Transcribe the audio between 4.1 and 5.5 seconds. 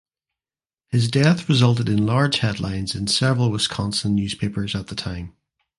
newspapers at the time.